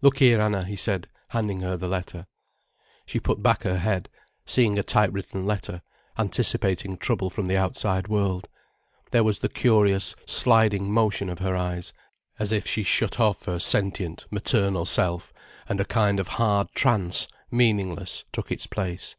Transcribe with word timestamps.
"Look 0.00 0.18
here, 0.18 0.40
Anna," 0.40 0.64
he 0.64 0.76
said, 0.76 1.08
handing 1.30 1.58
her 1.62 1.76
the 1.76 1.88
letter. 1.88 2.28
She 3.04 3.18
put 3.18 3.42
back 3.42 3.64
her 3.64 3.78
head, 3.78 4.08
seeing 4.44 4.78
a 4.78 4.84
typewritten 4.84 5.44
letter, 5.44 5.82
anticipating 6.16 6.96
trouble 6.96 7.30
from 7.30 7.46
the 7.46 7.56
outside 7.56 8.06
world. 8.06 8.48
There 9.10 9.24
was 9.24 9.40
the 9.40 9.48
curious, 9.48 10.14
sliding 10.24 10.92
motion 10.92 11.28
of 11.28 11.40
her 11.40 11.56
eyes, 11.56 11.92
as 12.38 12.52
if 12.52 12.64
she 12.64 12.84
shut 12.84 13.18
off 13.18 13.46
her 13.46 13.58
sentient, 13.58 14.24
maternal 14.30 14.84
self, 14.84 15.32
and 15.68 15.80
a 15.80 15.84
kind 15.84 16.20
of 16.20 16.28
hard 16.38 16.70
trance, 16.72 17.26
meaningless, 17.50 18.24
took 18.30 18.52
its 18.52 18.68
place. 18.68 19.16